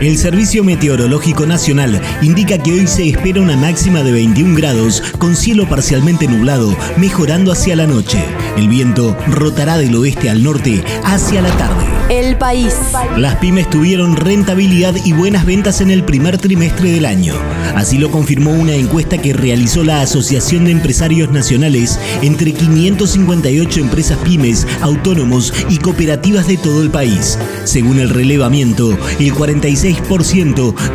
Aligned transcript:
El 0.00 0.18
Servicio 0.18 0.64
Meteorológico 0.64 1.46
Nacional 1.46 2.00
indica 2.22 2.58
que 2.58 2.72
hoy 2.72 2.86
se 2.86 3.08
espera 3.08 3.40
una 3.40 3.56
máxima 3.56 4.02
de 4.02 4.12
21 4.12 4.56
grados 4.56 5.02
con 5.18 5.36
cielo 5.36 5.68
parcialmente 5.68 6.26
nublado, 6.26 6.76
mejorando 6.96 7.52
hacia 7.52 7.76
la 7.76 7.86
noche. 7.86 8.18
El 8.56 8.68
viento 8.68 9.16
rotará 9.28 9.78
del 9.78 9.94
oeste 9.94 10.28
al 10.28 10.42
norte 10.42 10.82
hacia 11.04 11.42
la 11.42 11.50
tarde. 11.56 11.84
El 12.10 12.36
país. 12.36 12.74
Las 13.16 13.36
pymes 13.36 13.70
tuvieron 13.70 14.16
rentabilidad 14.16 14.94
y 15.04 15.12
buenas 15.12 15.46
ventas 15.46 15.80
en 15.80 15.90
el 15.90 16.04
primer 16.04 16.36
trimestre 16.36 16.90
del 16.92 17.06
año. 17.06 17.34
Así 17.74 17.96
lo 17.96 18.10
confirmó 18.10 18.50
una 18.50 18.74
encuesta 18.74 19.18
que 19.18 19.32
realizó 19.32 19.82
la 19.82 20.02
Asociación 20.02 20.64
de 20.64 20.72
Empresarios 20.72 21.30
Nacionales 21.30 21.98
entre 22.20 22.52
558 22.52 23.80
empresas 23.80 24.18
pymes, 24.18 24.66
autónomos 24.82 25.54
y 25.70 25.78
cooperativas 25.78 26.48
de 26.48 26.58
todo 26.58 26.82
el 26.82 26.90
país. 26.90 27.38
Según 27.64 27.98
el 27.98 28.10
relevamiento, 28.10 28.98
el 29.18 29.32
46% 29.32 29.81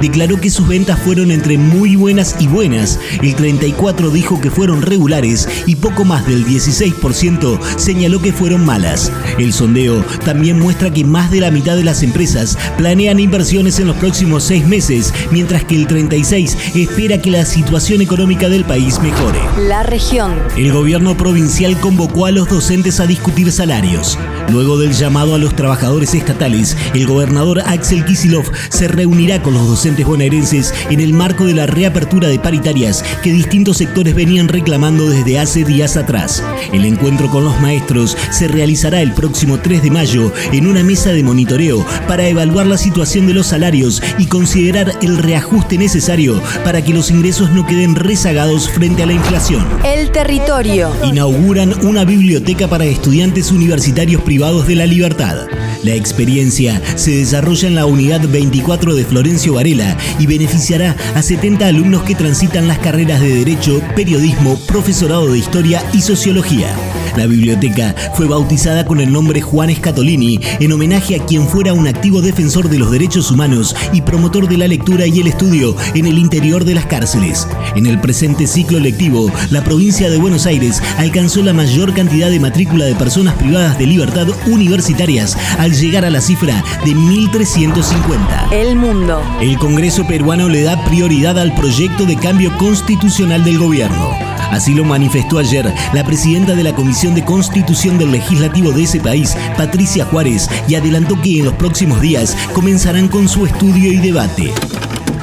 declaró 0.01 0.39
que 0.39 0.49
sus 0.49 0.67
ventas 0.67 0.97
fueron 0.99 1.31
entre 1.31 1.57
muy 1.57 1.97
buenas 1.97 2.35
y 2.39 2.47
buenas, 2.47 2.99
el 3.21 3.35
34% 3.35 4.11
dijo 4.11 4.39
que 4.39 4.49
fueron 4.49 4.81
regulares 4.81 5.47
y 5.65 5.75
poco 5.75 6.05
más 6.05 6.25
del 6.25 6.45
16% 6.45 7.59
señaló 7.75 8.21
que 8.21 8.31
fueron 8.31 8.65
malas. 8.65 9.11
El 9.37 9.51
sondeo 9.51 10.03
también 10.23 10.59
muestra 10.59 10.91
que 10.91 11.03
más 11.03 11.31
de 11.31 11.41
la 11.41 11.51
mitad 11.51 11.75
de 11.75 11.83
las 11.83 12.01
empresas 12.01 12.57
planean 12.77 13.19
inversiones 13.19 13.79
en 13.79 13.87
los 13.87 13.97
próximos 13.97 14.43
seis 14.43 14.65
meses, 14.65 15.13
mientras 15.31 15.65
que 15.65 15.75
el 15.75 15.87
36% 15.87 16.55
espera 16.75 17.21
que 17.21 17.31
la 17.31 17.45
situación 17.45 18.01
económica 18.01 18.47
del 18.47 18.63
país 18.63 19.01
mejore. 19.01 19.39
La 19.67 19.83
región. 19.83 20.33
El 20.55 20.71
gobierno 20.71 21.17
provincial 21.17 21.77
convocó 21.79 22.25
a 22.25 22.31
los 22.31 22.47
docentes 22.47 22.99
a 23.01 23.05
discutir 23.05 23.51
salarios. 23.51 24.17
Luego 24.49 24.77
del 24.77 24.93
llamado 24.93 25.35
a 25.35 25.37
los 25.37 25.55
trabajadores 25.55 26.13
estatales, 26.13 26.77
el 26.93 27.05
gobernador 27.05 27.61
Axel 27.65 28.05
Kisilov 28.05 28.45
se 28.69 28.87
reunirá 28.87 29.41
con 29.41 29.53
los 29.53 29.67
docentes 29.67 30.05
bonaerenses 30.05 30.73
en 30.89 31.01
el 31.01 31.13
marco 31.13 31.45
de 31.45 31.53
la 31.53 31.65
reapertura 31.65 32.29
de 32.29 32.39
paritarias 32.39 33.03
que 33.21 33.33
distintos 33.33 33.77
sectores 33.77 34.15
venían 34.15 34.47
reclamando 34.47 35.09
desde 35.09 35.37
hace 35.37 35.65
días 35.65 35.97
atrás. 35.97 36.41
El 36.71 36.85
encuentro 36.85 37.29
con 37.29 37.43
los 37.43 37.59
maestros 37.59 38.15
se 38.31 38.47
realizará 38.47 39.01
el 39.01 39.11
próximo 39.13 39.59
3 39.59 39.83
de 39.83 39.91
mayo 39.91 40.31
en 40.53 40.65
una 40.65 40.81
mesa 40.81 41.11
de 41.11 41.23
monitoreo 41.23 41.85
para 42.07 42.27
evaluar 42.27 42.67
la 42.67 42.77
situación 42.77 43.27
de 43.27 43.33
los 43.33 43.47
salarios 43.47 44.01
y 44.17 44.27
considerar 44.27 44.93
el 45.01 45.17
reajuste 45.17 45.77
necesario 45.77 46.41
para 46.63 46.81
que 46.81 46.93
los 46.93 47.11
ingresos 47.11 47.51
no 47.51 47.65
queden 47.65 47.95
rezagados 47.95 48.69
frente 48.69 49.03
a 49.03 49.07
la 49.07 49.13
inflación. 49.13 49.67
El 49.83 50.09
territorio. 50.11 50.95
Inauguran 51.03 51.73
una 51.85 52.05
biblioteca 52.05 52.69
para 52.69 52.85
estudiantes 52.85 53.51
universitarios 53.51 54.21
privados 54.21 54.36
de 54.37 54.75
la 54.75 54.85
libertad. 54.85 55.47
La 55.83 55.95
experiencia 55.95 56.79
se 56.95 57.09
desarrolla 57.09 57.67
en 57.67 57.73
la 57.73 57.87
unidad 57.87 58.21
24 58.21 58.93
de 58.93 59.03
Florencio 59.03 59.53
Varela 59.53 59.97
y 60.19 60.27
beneficiará 60.27 60.95
a 61.15 61.23
70 61.23 61.65
alumnos 61.65 62.03
que 62.03 62.13
transitan 62.13 62.67
las 62.67 62.77
carreras 62.77 63.19
de 63.19 63.33
Derecho, 63.33 63.81
Periodismo, 63.95 64.59
Profesorado 64.67 65.31
de 65.31 65.39
Historia 65.39 65.83
y 65.91 66.01
Sociología. 66.01 66.75
La 67.17 67.25
biblioteca 67.25 67.95
fue 68.13 68.27
bautizada 68.27 68.85
con 68.85 69.01
el 69.01 69.11
nombre 69.11 69.41
Juan 69.41 69.75
Scatolini 69.75 70.39
en 70.59 70.71
homenaje 70.71 71.15
a 71.15 71.25
quien 71.25 71.47
fuera 71.47 71.73
un 71.73 71.87
activo 71.87 72.21
defensor 72.21 72.69
de 72.69 72.77
los 72.77 72.91
derechos 72.91 73.31
humanos 73.31 73.75
y 73.91 74.01
promotor 74.01 74.47
de 74.47 74.55
la 74.55 74.67
lectura 74.67 75.07
y 75.07 75.19
el 75.19 75.25
estudio 75.25 75.75
en 75.95 76.05
el 76.05 76.19
interior 76.19 76.63
de 76.63 76.75
las 76.75 76.85
cárceles. 76.85 77.47
En 77.75 77.87
el 77.87 77.99
presente 77.99 78.45
ciclo 78.45 78.79
lectivo, 78.79 79.31
la 79.49 79.63
provincia 79.63 80.11
de 80.11 80.19
Buenos 80.19 80.45
Aires 80.45 80.79
alcanzó 80.99 81.41
la 81.41 81.53
mayor 81.53 81.91
cantidad 81.95 82.29
de 82.29 82.39
matrícula 82.39 82.85
de 82.85 82.93
personas 82.93 83.33
privadas 83.33 83.79
de 83.79 83.87
libertad 83.87 84.27
universitarias 84.45 85.35
al 85.57 85.71
llegar 85.73 86.05
a 86.05 86.11
la 86.11 86.21
cifra 86.21 86.63
de 86.85 86.91
1.350. 86.91 88.51
El 88.51 88.75
mundo. 88.75 89.23
El 89.41 89.57
Congreso 89.57 90.05
peruano 90.05 90.49
le 90.49 90.61
da 90.61 90.85
prioridad 90.85 91.39
al 91.39 91.55
proyecto 91.55 92.05
de 92.05 92.15
cambio 92.15 92.55
constitucional 92.59 93.43
del 93.43 93.57
gobierno. 93.57 94.26
Así 94.51 94.73
lo 94.73 94.83
manifestó 94.83 95.39
ayer 95.39 95.65
la 95.93 96.03
presidenta 96.03 96.53
de 96.55 96.63
la 96.63 96.73
Comisión 96.73 97.15
de 97.15 97.25
Constitución 97.25 97.97
del 97.97 98.11
Legislativo 98.11 98.71
de 98.71 98.83
ese 98.83 98.99
país, 98.99 99.37
Patricia 99.57 100.05
Juárez, 100.05 100.49
y 100.67 100.75
adelantó 100.75 101.19
que 101.21 101.39
en 101.39 101.45
los 101.45 101.53
próximos 101.55 102.01
días 102.01 102.37
comenzarán 102.53 103.07
con 103.07 103.27
su 103.27 103.45
estudio 103.45 103.91
y 103.91 103.97
debate. 103.97 104.51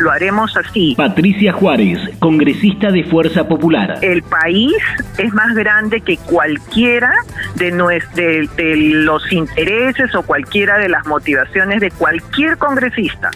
Lo 0.00 0.10
haremos 0.10 0.56
así. 0.56 0.94
Patricia 0.96 1.52
Juárez, 1.52 1.98
congresista 2.18 2.90
de 2.90 3.04
Fuerza 3.04 3.46
Popular. 3.46 3.98
El 4.02 4.22
país 4.22 4.72
es 5.18 5.32
más 5.32 5.54
grande 5.54 6.00
que 6.00 6.16
cualquiera 6.16 7.12
de, 7.54 7.70
de, 8.14 8.48
de 8.56 8.76
los 8.76 9.32
intereses 9.32 10.14
o 10.14 10.22
cualquiera 10.22 10.78
de 10.78 10.88
las 10.88 11.06
motivaciones 11.06 11.80
de 11.80 11.90
cualquier 11.92 12.58
congresista. 12.58 13.30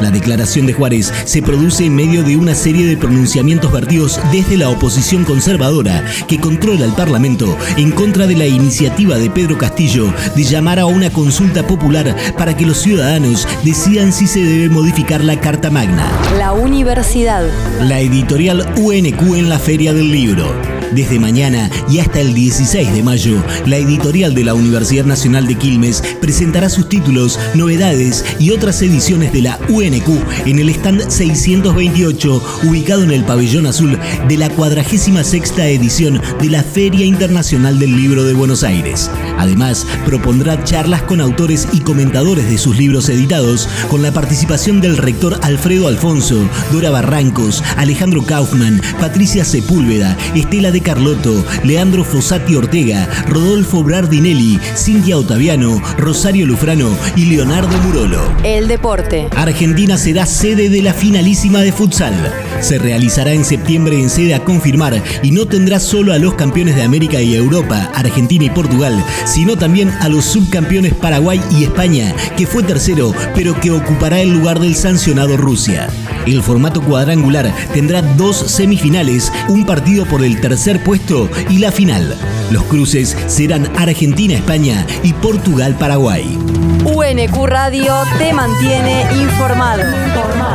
La 0.00 0.10
declaración 0.10 0.66
de 0.66 0.72
Juárez 0.72 1.12
se 1.24 1.42
produce 1.42 1.84
en 1.84 1.94
medio 1.94 2.22
de 2.22 2.36
una 2.36 2.54
serie 2.54 2.86
de 2.86 2.96
pronunciamientos 2.96 3.72
vertidos 3.72 4.20
desde 4.32 4.56
la 4.56 4.70
oposición 4.70 5.24
conservadora 5.24 6.04
que 6.26 6.38
controla 6.38 6.84
el 6.84 6.92
Parlamento 6.92 7.56
en 7.76 7.90
contra 7.90 8.26
de 8.26 8.36
la 8.36 8.46
iniciativa 8.46 9.18
de 9.18 9.30
Pedro 9.30 9.58
Castillo 9.58 10.12
de 10.36 10.44
llamar 10.44 10.78
a 10.78 10.86
una 10.86 11.10
consulta 11.10 11.66
popular 11.66 12.14
para 12.36 12.56
que 12.56 12.66
los 12.66 12.78
ciudadanos 12.78 13.46
decidan 13.64 14.12
si 14.12 14.26
se 14.26 14.42
debe 14.42 14.68
modificar 14.68 15.24
la 15.24 15.40
Carta 15.40 15.70
Magna. 15.70 16.06
La 16.38 16.52
universidad. 16.52 17.48
La 17.82 18.00
editorial 18.00 18.66
UNQ 18.76 19.36
en 19.36 19.48
la 19.48 19.58
Feria 19.58 19.92
del 19.92 20.12
Libro. 20.12 20.77
Desde 20.94 21.18
mañana 21.18 21.70
y 21.88 21.98
hasta 21.98 22.20
el 22.20 22.34
16 22.34 22.92
de 22.92 23.02
mayo, 23.02 23.42
la 23.66 23.76
editorial 23.76 24.34
de 24.34 24.44
la 24.44 24.54
Universidad 24.54 25.04
Nacional 25.04 25.46
de 25.46 25.56
Quilmes 25.56 26.02
presentará 26.20 26.68
sus 26.68 26.88
títulos, 26.88 27.38
novedades 27.54 28.24
y 28.38 28.50
otras 28.50 28.80
ediciones 28.82 29.32
de 29.32 29.42
la 29.42 29.58
UNQ 29.68 30.08
en 30.46 30.58
el 30.58 30.68
stand 30.70 31.08
628, 31.08 32.42
ubicado 32.64 33.02
en 33.02 33.10
el 33.10 33.24
pabellón 33.24 33.66
azul 33.66 33.98
de 34.28 34.36
la 34.36 34.48
46 34.50 35.08
edición 35.56 36.20
de 36.40 36.50
la 36.50 36.62
Feria 36.62 37.04
Internacional 37.04 37.78
del 37.78 37.96
Libro 37.96 38.24
de 38.24 38.34
Buenos 38.34 38.62
Aires. 38.62 39.10
Además, 39.38 39.86
propondrá 40.04 40.62
charlas 40.64 41.02
con 41.02 41.20
autores 41.20 41.68
y 41.72 41.80
comentadores 41.80 42.48
de 42.48 42.58
sus 42.58 42.76
libros 42.76 43.08
editados, 43.08 43.68
con 43.88 44.02
la 44.02 44.12
participación 44.12 44.80
del 44.80 44.96
rector 44.96 45.38
Alfredo 45.42 45.88
Alfonso, 45.88 46.48
Dora 46.72 46.90
Barrancos, 46.90 47.62
Alejandro 47.76 48.24
Kaufman, 48.24 48.80
Patricia 49.00 49.44
Sepúlveda, 49.44 50.16
Estela 50.34 50.70
de 50.70 50.77
Carlotto, 50.80 51.44
Leandro 51.64 52.04
Fossati 52.04 52.54
Ortega, 52.54 53.08
Rodolfo 53.26 53.82
Brardinelli, 53.82 54.58
Cintia 54.76 55.16
Otaviano, 55.16 55.80
Rosario 55.96 56.46
Lufrano 56.46 56.88
y 57.16 57.26
Leonardo 57.26 57.76
Murolo. 57.78 58.20
El 58.44 58.68
deporte. 58.68 59.28
Argentina 59.36 59.96
será 59.98 60.26
sede 60.26 60.68
de 60.68 60.82
la 60.82 60.92
finalísima 60.92 61.60
de 61.60 61.72
futsal. 61.72 62.14
Se 62.60 62.78
realizará 62.78 63.32
en 63.32 63.44
septiembre 63.44 63.98
en 64.00 64.10
sede 64.10 64.34
a 64.34 64.44
confirmar 64.44 65.02
y 65.22 65.30
no 65.30 65.46
tendrá 65.46 65.80
solo 65.80 66.12
a 66.12 66.18
los 66.18 66.34
campeones 66.34 66.76
de 66.76 66.82
América 66.82 67.20
y 67.20 67.34
Europa, 67.34 67.90
Argentina 67.94 68.44
y 68.44 68.50
Portugal, 68.50 69.04
sino 69.24 69.56
también 69.56 69.90
a 70.00 70.08
los 70.08 70.24
subcampeones 70.24 70.94
Paraguay 70.94 71.40
y 71.50 71.64
España, 71.64 72.14
que 72.36 72.46
fue 72.46 72.62
tercero, 72.62 73.12
pero 73.34 73.58
que 73.60 73.70
ocupará 73.70 74.20
el 74.20 74.32
lugar 74.32 74.60
del 74.60 74.74
sancionado 74.74 75.36
Rusia. 75.36 75.88
El 76.28 76.42
formato 76.42 76.82
cuadrangular 76.82 77.50
tendrá 77.72 78.02
dos 78.02 78.36
semifinales, 78.36 79.32
un 79.48 79.64
partido 79.64 80.04
por 80.04 80.22
el 80.22 80.38
tercer 80.42 80.84
puesto 80.84 81.30
y 81.48 81.58
la 81.58 81.72
final. 81.72 82.14
Los 82.50 82.64
cruces 82.64 83.16
serán 83.26 83.66
Argentina-España 83.78 84.86
y 85.02 85.14
Portugal-Paraguay. 85.14 86.38
UNQ 86.84 87.46
Radio 87.46 87.94
te 88.18 88.34
mantiene 88.34 89.06
informado. 89.22 89.84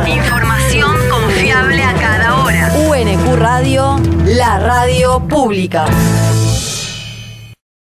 Información 0.06 0.92
confiable 1.10 1.82
a 1.82 1.94
cada 1.94 2.44
hora. 2.44 2.72
UNQ 2.88 3.36
Radio, 3.36 4.00
la 4.26 4.60
radio 4.60 5.20
pública. 5.28 5.86